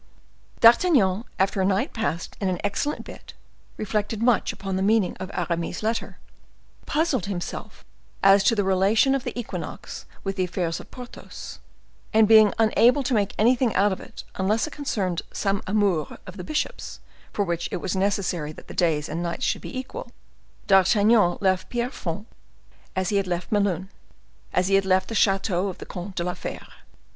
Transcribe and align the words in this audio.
D'Artagnan, 0.61 1.25
after 1.37 1.61
a 1.61 1.65
night 1.65 1.93
passed 1.93 2.35
in 2.41 2.49
an 2.49 2.57
excellent 2.63 3.03
bed, 3.05 3.33
reflected 3.77 4.23
much 4.23 4.51
upon 4.51 4.75
the 4.75 4.81
meaning 4.81 5.15
of 5.17 5.29
Aramis's 5.31 5.83
letter; 5.83 6.17
puzzled 6.87 7.27
himself 7.27 7.85
as 8.23 8.43
to 8.45 8.55
the 8.55 8.63
relation 8.63 9.13
of 9.13 9.23
the 9.23 9.39
Equinox 9.39 10.07
with 10.23 10.37
the 10.37 10.43
affairs 10.43 10.79
of 10.79 10.89
Porthos; 10.89 11.59
and 12.15 12.27
being 12.27 12.51
unable 12.57 13.03
to 13.03 13.13
make 13.13 13.35
anything 13.37 13.75
out 13.75 14.23
unless 14.37 14.65
it 14.65 14.73
concerned 14.73 15.21
some 15.31 15.61
amour 15.67 16.17
of 16.25 16.35
the 16.35 16.43
bishopp's, 16.43 16.99
for 17.31 17.45
which 17.45 17.69
it 17.71 17.77
was 17.77 17.95
necessary 17.95 18.51
that 18.51 18.67
the 18.67 18.73
days 18.73 19.07
and 19.07 19.21
nights 19.21 19.45
should 19.45 19.61
be 19.61 19.77
equal, 19.77 20.11
D'Artagnan 20.65 21.37
left 21.41 21.69
Pierrefonds 21.69 22.25
as 22.95 23.09
he 23.09 23.17
had 23.17 23.27
left 23.27 23.51
Melun, 23.51 23.89
as 24.51 24.67
he 24.67 24.73
had 24.73 24.85
left 24.87 25.09
the 25.09 25.13
chateau 25.13 25.67
of 25.67 25.77
the 25.77 25.85
Comte 25.85 26.15
de 26.15 26.23
la 26.23 26.33
Fere. 26.33 26.65